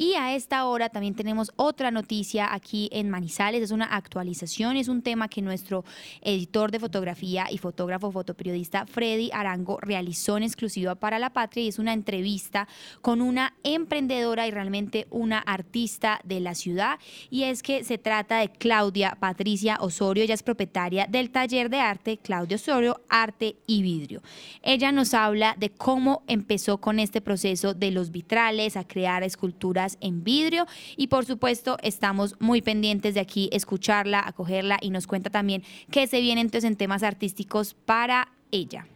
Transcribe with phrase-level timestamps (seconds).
[0.00, 4.86] Y a esta hora también tenemos otra noticia aquí en Manizales, es una actualización, es
[4.86, 5.84] un tema que nuestro
[6.22, 11.68] editor de fotografía y fotógrafo fotoperiodista Freddy Arango realizó en exclusiva para La Patria y
[11.68, 12.68] es una entrevista
[13.02, 17.00] con una emprendedora y realmente una artista de la ciudad.
[17.28, 21.80] Y es que se trata de Claudia Patricia Osorio, ella es propietaria del taller de
[21.80, 24.22] arte Claudio Osorio Arte y Vidrio.
[24.62, 29.87] Ella nos habla de cómo empezó con este proceso de los vitrales, a crear esculturas
[30.00, 30.66] en vidrio
[30.96, 36.06] y por supuesto estamos muy pendientes de aquí escucharla, acogerla y nos cuenta también qué
[36.06, 38.86] se viene entonces en temas artísticos para ella.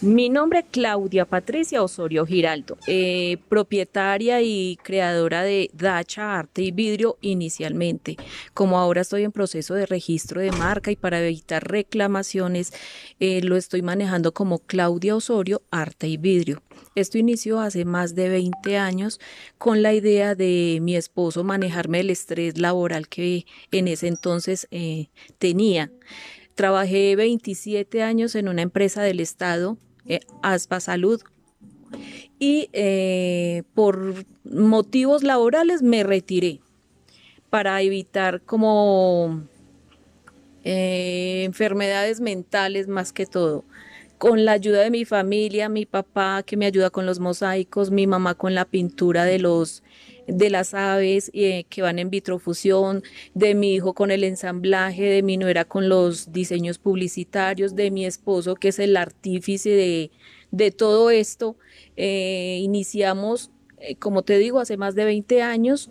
[0.00, 6.70] Mi nombre es Claudia Patricia Osorio Giraldo, eh, propietaria y creadora de Dacha Arte y
[6.70, 8.16] Vidrio inicialmente.
[8.54, 12.72] Como ahora estoy en proceso de registro de marca y para evitar reclamaciones,
[13.18, 16.62] eh, lo estoy manejando como Claudia Osorio Arte y Vidrio.
[16.94, 19.18] Esto inició hace más de 20 años
[19.58, 25.08] con la idea de mi esposo manejarme el estrés laboral que en ese entonces eh,
[25.38, 25.90] tenía.
[26.58, 31.22] Trabajé 27 años en una empresa del Estado eh, Aspa Salud.
[32.40, 36.58] Y eh, por motivos laborales me retiré
[37.48, 39.44] para evitar como
[40.64, 43.64] eh, enfermedades mentales más que todo.
[44.18, 48.08] Con la ayuda de mi familia, mi papá que me ayuda con los mosaicos, mi
[48.08, 49.82] mamá con la pintura de los
[50.28, 53.02] de las aves que van en vitrofusión,
[53.34, 58.04] de mi hijo con el ensamblaje, de mi nuera con los diseños publicitarios, de mi
[58.04, 60.10] esposo que es el artífice
[60.50, 61.56] de, todo esto.
[61.96, 65.90] Eh, iniciamos, eh, como te digo, hace más de 20 años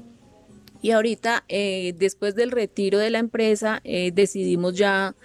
[0.82, 3.82] y ahorita, eh, después del retiro de la empresa,
[4.14, 5.16] decidimos ya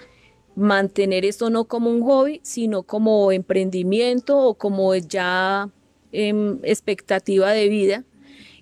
[0.54, 5.70] mantener esto no como un hobby, sino como emprendimiento o como ya
[6.12, 8.04] em, expectativa de vida.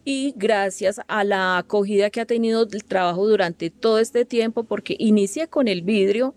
[0.05, 4.97] Y gracias a la acogida que ha tenido el trabajo durante todo este tiempo, porque
[4.99, 6.35] inicié con el vidrio,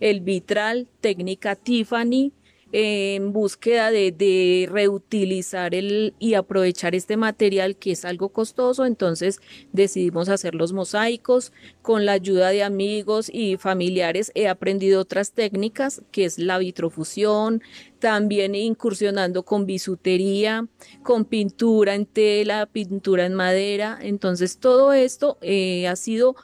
[0.00, 2.32] el vitral, técnica Tiffany,
[2.72, 9.40] en búsqueda de, reutilizar el, y aprovechar este material que es algo costoso, entonces
[9.72, 11.52] decidimos hacer los mosaicos.
[11.82, 17.62] Con la ayuda de amigos y familiares he aprendido otras técnicas, que es la vitrofusión,
[18.00, 20.66] también incursionando con bisutería,
[21.02, 23.98] con pintura en tela, pintura en madera.
[24.02, 26.36] Entonces todo esto eh, ha sido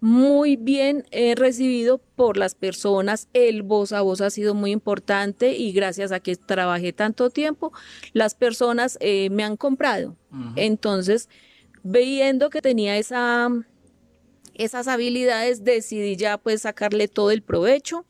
[0.00, 3.28] muy bien eh, recibido por las personas.
[3.32, 7.72] El voz a voz ha sido muy importante y gracias a que trabajé tanto tiempo,
[8.12, 10.16] las personas eh, me han comprado.
[10.54, 11.30] Entonces,
[11.82, 13.48] viendo que tenía esa,
[14.54, 18.04] esas habilidades, decidí ya pues sacarle todo el provecho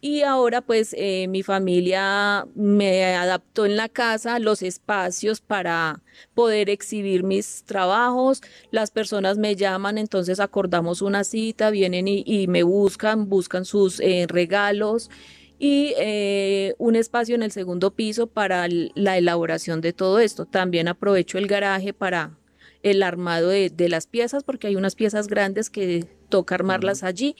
[0.00, 6.02] y ahora pues eh, mi familia me adaptó en la casa los espacios para
[6.34, 8.42] poder exhibir mis trabajos.
[8.70, 14.26] Las personas me llaman, entonces acordamos una cita, vienen y, me buscan, buscan sus eh,
[14.28, 15.10] regalos
[15.58, 20.44] y eh, un espacio en el segundo piso para la elaboración de todo esto.
[20.44, 22.38] También aprovecho el garaje para
[22.82, 27.36] el armado de, de las piezas porque hay unas piezas grandes que toca armarlas allí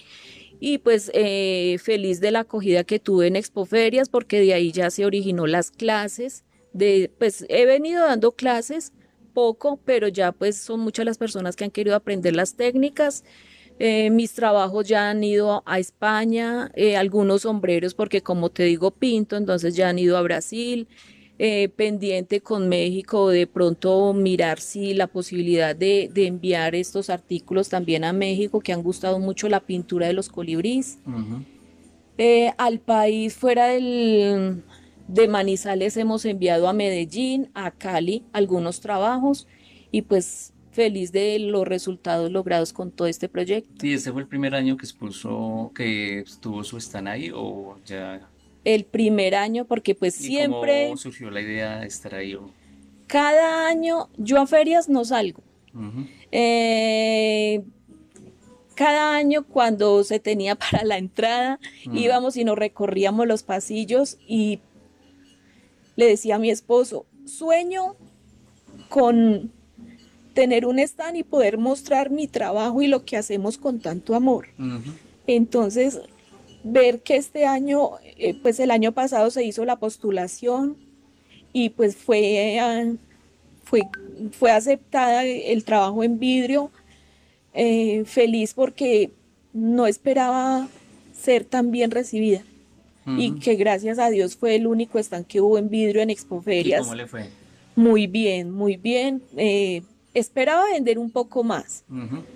[0.61, 4.91] y pues eh, feliz de la acogida que tuve en Expoferias porque de ahí ya
[4.91, 6.45] se originó las clases.
[6.73, 8.93] De, pues he venido dando clases
[9.33, 13.25] poco, pero ya pues son muchas las personas que han querido aprender las técnicas.
[13.79, 18.91] Eh, mis trabajos ya han ido a España, eh, algunos sombreros porque como te digo
[18.91, 20.89] pinto, entonces ya han ido a Brasil.
[21.39, 28.05] Eh, pendiente con México, de pronto mirar si la posibilidad de, enviar estos artículos también
[28.05, 30.99] a México, que han gustado mucho la pintura de los colibríes.
[32.17, 34.63] Eh, al país fuera del,
[35.09, 39.47] de Manizales hemos enviado a Medellín, a Cali, algunos trabajos
[39.91, 43.87] y pues feliz de los resultados logrados con todo este proyecto.
[43.87, 48.27] ¿Y este fue el primer año que expuso, que estuvo su stand ahí o ya
[48.67, 50.87] el primer año porque pues ¿Y siempre...
[50.87, 52.37] ¿Cómo surgió la idea de estar ahí?
[53.07, 55.41] Cada año yo a ferias no salgo.
[56.33, 57.63] Eh,
[58.75, 61.61] cada año cuando se tenía para la entrada
[61.93, 64.59] íbamos y nos recorríamos los pasillos y
[65.95, 67.95] le decía a mi esposo, sueño
[68.89, 69.53] con
[70.35, 74.49] tener un stand y poder mostrar mi trabajo y lo que hacemos con tanto amor.
[75.29, 76.01] Entonces
[76.67, 80.77] ver que este año, eh, pues el año pasado se hizo la postulación
[81.53, 82.85] y pues fue, ah,
[83.65, 83.83] fue,
[84.33, 86.71] fue aceptada el trabajo en vidrio.
[87.55, 89.11] Eh, feliz porque
[89.55, 90.69] no esperaba
[91.19, 92.43] ser tan bien recibida
[93.17, 96.83] y que gracias a Dios fue el único stand que hubo en vidrio en Expoferias.
[96.83, 97.31] ¿Cómo le fue?
[97.77, 99.23] Muy bien, muy bien.
[99.37, 99.83] Eh,
[100.19, 101.85] esperaba vender un poco más,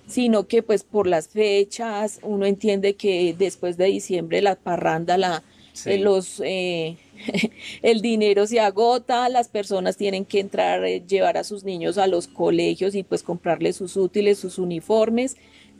[0.06, 5.42] sino que pues por las fechas, uno entiende que después de diciembre la parranda, la,
[5.72, 5.90] Sí.
[5.92, 6.96] eh, los, eh,
[7.82, 12.06] el dinero se agota, las personas tienen que entrar, eh, llevar a sus niños a
[12.06, 15.36] los colegios y pues comprarles sus útiles, sus uniformes,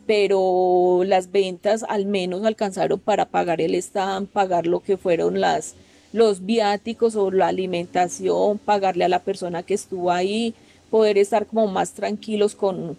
[0.06, 5.74] pero las ventas al menos alcanzaron para pagar el stand, pagar lo que fueron las,
[6.12, 10.54] los viáticos o la alimentación, pagarle a la persona que estuvo ahí,
[10.90, 12.96] poder estar como más tranquilos con,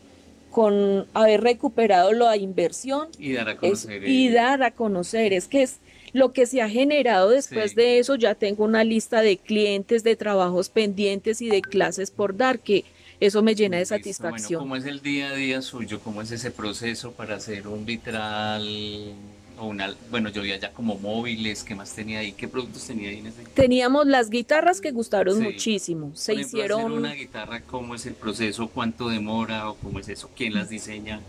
[0.49, 4.07] con haber recuperado la inversión Y dar a es- conocer.
[4.07, 5.33] y eh, dar a conocer.
[5.33, 5.79] Es que es
[6.13, 7.75] lo que se ha generado después Sí.
[7.77, 8.15] de eso.
[8.15, 12.83] Ya tengo una lista de clientes, de trabajos pendientes y de clases por dar, que
[13.21, 13.95] eso me llena de listo.
[13.95, 14.59] satisfacción.
[14.59, 15.99] Bueno, ¿cómo es el día a día suyo?
[16.03, 19.13] ¿Cómo es ese proceso para hacer un vitral
[19.61, 22.31] o una, bueno, yo vi allá como móviles, ¿qué más tenía ahí?
[22.31, 23.43] ¿Qué productos tenía ahí en ese?
[23.53, 25.43] Teníamos las guitarras que gustaron Sí.
[25.43, 26.11] muchísimo.
[26.15, 26.91] Se Por ejemplo, hacer hicieron.
[26.93, 28.67] una guitarra, ¿cómo es el proceso?
[28.69, 30.29] ¿Cuánto demora o cómo es eso?
[30.35, 31.21] ¿Quién las diseña?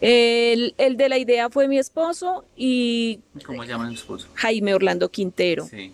[0.00, 4.28] El, el de la idea fue mi esposo y ¿Cómo llama su esposo?
[4.34, 5.66] Jaime Orlando Quintero.
[5.66, 5.92] Sí.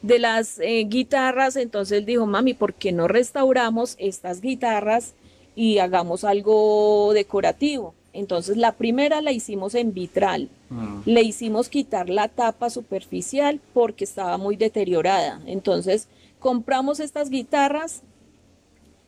[0.00, 5.12] de las eh, guitarras, entonces él dijo, mami, ¿por qué no restauramos estas guitarras
[5.54, 7.94] y hagamos algo decorativo?
[8.14, 11.00] Entonces la primera la hicimos en vitral, Mm.
[11.06, 15.40] le hicimos quitar la tapa superficial porque estaba muy deteriorada.
[15.46, 18.02] Entonces compramos estas guitarras,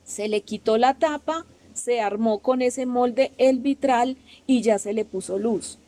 [0.05, 4.17] se le quitó la tapa, se armó con ese molde el vitral
[4.47, 5.79] y ya se le puso luz.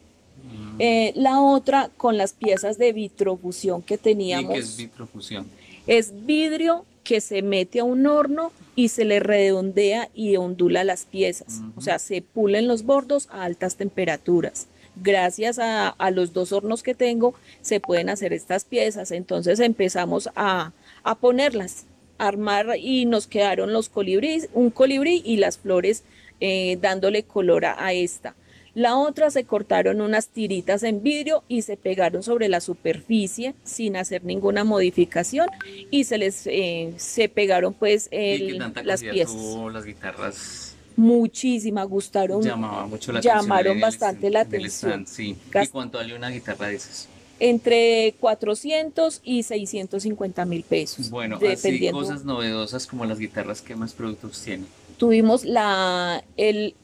[0.45, 0.77] Mm.
[0.81, 4.53] Eh, la otra con las piezas de vitrofusión que ¿Y teníamos.
[4.53, 5.47] qué es vitrofusión?
[5.87, 11.05] Es vidrio que se mete a un horno y se le redondea y ondula las
[11.05, 11.61] piezas.
[11.77, 14.67] O sea, se pulen los bordos a altas temperaturas.
[14.97, 19.13] Gracias a, a los dos hornos que tengo, se pueden hacer estas piezas.
[19.13, 20.73] Entonces empezamos a,
[21.05, 21.87] a ponerlas,
[22.19, 26.03] a armar y nos quedaron los colibríes, un colibrí y las flores
[26.41, 28.35] eh, dándole color a, a esta.
[28.77, 33.97] La otra se cortaron unas tiritas en vidrio y se pegaron sobre la superficie sin
[33.97, 35.49] hacer ninguna modificación
[35.91, 39.33] y se les eh, se pegaron pues ¿Y qué el- tanta las piezas.
[39.35, 40.75] tuvo las guitarras?
[40.95, 42.43] Muchísima, gustaron.
[42.43, 44.71] Llamaba mucho la llamaron el bastante la atención.
[44.71, 45.37] stand, sí.
[45.63, 47.09] ¿Y cuánto vale una guitarra de esas?
[47.41, 51.09] Entre 400 y 650 mil pesos.
[51.09, 54.67] Bueno, así cosas novedosas como las guitarras, ¿qué más productos tienen?
[54.97, 56.25] Tuvimos la,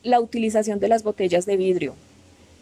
[0.03, 1.94] la utilización de las botellas de vidrio.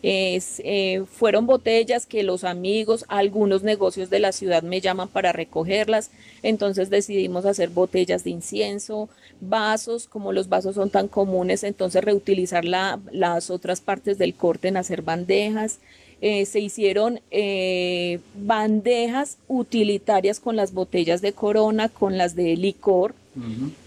[0.03, 5.33] Es, eh, fueron botellas que los amigos, algunos negocios de la ciudad me llaman para
[5.33, 6.11] recogerlas,
[6.43, 9.11] entonces decidimos hacer botellas de incienso,
[9.43, 14.69] vasos, como los vasos son tan comunes, entonces reutilizar la- las otras partes del corte
[14.69, 15.81] en hacer bandejas.
[16.23, 23.15] Eh, se hicieron eh, bandejas utilitarias con las botellas de corona, con las de licor,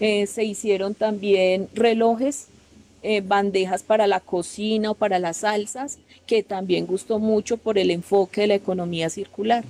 [0.00, 2.46] Eh, se hicieron también relojes,
[3.02, 7.90] eh, bandejas para la cocina o para las salsas, que también gustó mucho por el
[7.90, 9.64] enfoque de la economía circular.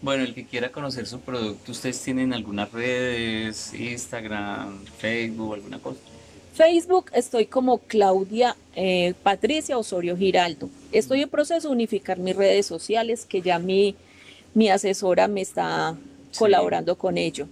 [0.00, 5.98] Bueno, el que quiera conocer su producto, ¿ustedes tienen algunas redes, Instagram, Facebook, alguna cosa?
[6.54, 10.68] Facebook estoy como Claudia eh, Patricia Osorio Giraldo.
[10.92, 13.94] Estoy en proceso de unificar mis redes sociales, que ya mi,
[14.54, 15.96] mi asesora me está
[16.30, 16.38] Sí.
[16.40, 17.46] colaborando con ello.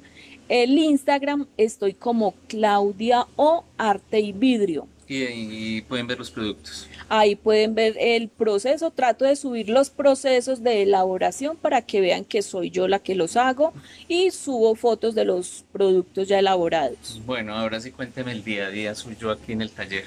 [0.52, 4.87] El Instagram estoy como Claudia O Arte y Vidrio.
[5.08, 6.90] Y ahí pueden ver los productos.
[7.09, 8.90] Ahí pueden ver el proceso.
[8.90, 13.14] Trato de subir los procesos de elaboración para que vean que soy yo la que
[13.14, 13.73] los hago
[14.09, 17.23] y subo fotos de los productos ya elaborados.
[17.25, 20.04] Bueno, ahora sí cuénteme el día a día suyo aquí en el taller.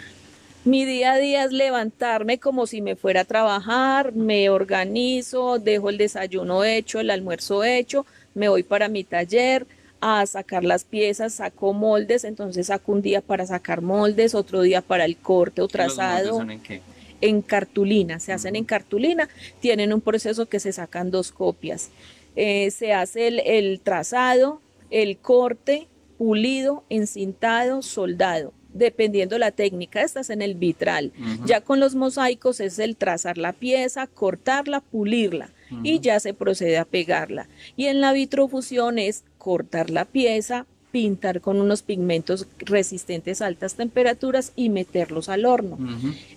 [0.63, 5.89] Mi día a día es levantarme como si me fuera a trabajar, me organizo, dejo
[5.89, 9.65] el desayuno hecho, el almuerzo hecho, me voy para mi taller
[10.07, 14.81] a sacar las piezas, saco moldes, entonces saco un día para sacar moldes, otro día
[14.81, 16.37] para el corte o ¿Los moldes trazado.
[16.37, 16.81] son en qué?
[17.21, 18.57] en cartulina, se hacen Ujú.
[18.59, 19.29] en cartulina,
[19.61, 21.89] tienen un proceso que se sacan dos copias.
[22.35, 25.87] Eh, se hace el, el trazado, el corte,
[26.19, 31.11] pulido, encintado, soldado, dependiendo la técnica, estás en el vitral.
[31.45, 35.49] Ya con los mosaicos es el trazar la pieza, cortarla, pulirla
[35.81, 37.47] y ya se procede a pegarla.
[37.75, 43.75] Y en la vitrofusión es cortar la pieza, pintar con unos pigmentos resistentes a altas
[43.75, 45.77] temperaturas y meterlos al horno.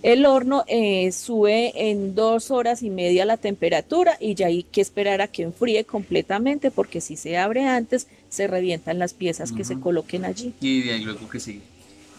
[0.03, 4.81] El horno eh, sube en dos horas y media la temperatura y ya hay que
[4.81, 9.63] esperar a que enfríe completamente porque si se abre antes se revientan las piezas que
[9.63, 10.53] se coloquen allí.
[10.59, 11.61] Y de ahí luego que sigue.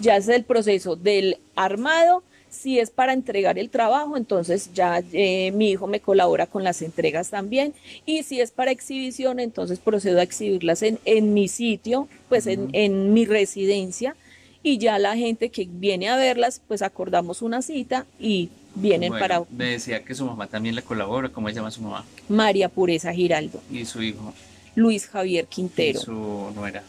[0.00, 2.22] Ya es el proceso del armado.
[2.50, 6.82] Si es para entregar el trabajo, entonces ya eh, mi hijo me colabora con las
[6.82, 7.74] entregas también.
[8.06, 12.70] Y si es para exhibición, entonces procedo a exhibirlas en, en mi sitio, pues en,
[12.72, 14.16] en mi residencia.
[14.64, 19.22] y ya la gente que viene a verlas, pues acordamos una cita y vienen Bueno,
[19.22, 21.28] para Me decía que su mamá también le colabora.
[21.28, 22.04] ¿Cómo se llama su mamá?
[22.28, 24.34] María Pureza Giraldo, Y su hijo.
[24.74, 26.82] Luis Javier Y Quintero, su nuera.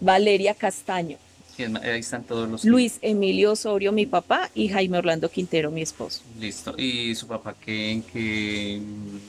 [0.00, 1.16] Valeria Castaño,
[1.64, 2.64] Ahí están todos los.
[2.64, 6.22] Luis Emilio Osorio, mi papá, y Jaime Orlando Quintero, mi esposo.
[6.38, 6.74] Listo.
[6.76, 8.02] ¿Y su papá qué, en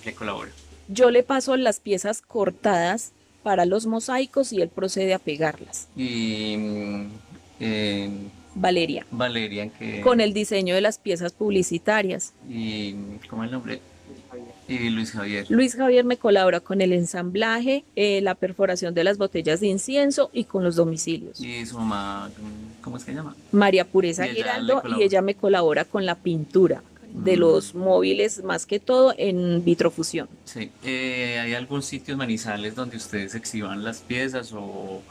[0.03, 0.51] qué colabora?
[0.87, 3.11] Yo le paso las piezas cortadas
[3.41, 5.87] para los mosaicos y él procede a pegarlas.
[5.95, 6.55] Y
[7.59, 8.09] eh,
[8.55, 10.01] Valeria, Valeria, que.
[10.01, 12.33] con el diseño de las piezas publicitarias.
[12.49, 12.93] Y,
[13.29, 13.79] ¿Cómo es el nombre?
[14.81, 15.45] Y Luis Javier.
[15.49, 20.29] Luis Javier me colabora con el ensamblaje, eh, la perforación de las botellas de incienso
[20.33, 21.39] y con los domicilios.
[21.39, 22.29] Y su mamá,
[22.81, 23.35] ¿cómo es que se llama?
[23.51, 26.81] María Pureza Giraldo y ella me colabora con la pintura
[27.13, 27.39] de Mm.
[27.39, 30.27] los móviles, más que todo en vitrofusión.
[30.45, 30.71] Sí.
[30.83, 35.01] Eh, ¿Hay algún sitio en Manizales donde ustedes exhiban las piezas o,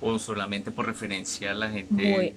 [0.00, 1.92] o solamente por referencia a la gente?
[1.92, 2.34] Muy-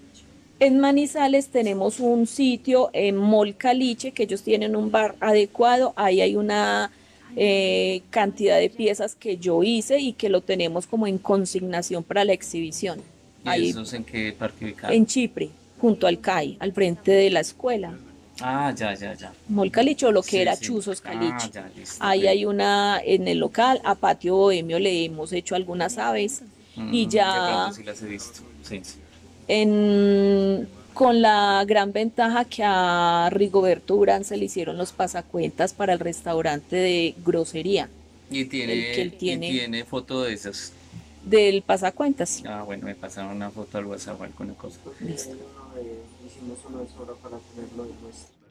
[0.64, 5.92] En Manizales tenemos un sitio en Mol Caliche, que ellos tienen un bar adecuado.
[5.98, 6.90] Ahí hay una
[7.36, 12.24] eh, cantidad de piezas que yo hice y que lo tenemos como en consignación para
[12.24, 13.02] la exhibición.
[13.44, 14.94] ¿Y Ahí eso es en qué parque ubicado?
[14.94, 15.50] en Chipre,
[15.82, 17.98] junto al CAI, al frente de la escuela.
[18.40, 19.34] Ah, ya, ya, ya.
[19.50, 20.66] Mol Caliche, o lo que Sí, era sí.
[20.66, 21.34] Chuzos Caliche.
[21.34, 21.98] Ah, ya, listo.
[22.00, 26.42] Ahí hay una en el local, a Patio Bohemio le hemos hecho algunas aves
[26.78, 28.40] y Mm, ya- sí las he visto.
[28.64, 29.00] Sí, sí.
[29.48, 35.94] En, con la gran ventaja que a Rigoberto Urán se le hicieron los pasacuentas para
[35.94, 37.90] el restaurante de grosería
[38.30, 39.50] Y tiene, El que él y tiene.
[39.50, 40.72] tiene foto de esas.
[41.24, 42.44] del pasacuentas.
[42.46, 44.80] Ah, bueno, me pasaron una foto al WhatsApp o alguna cosa.
[45.00, 45.36] Listo.
[46.26, 46.84] Hicimos una
[47.16, 48.43] para ponerlo en nuestro.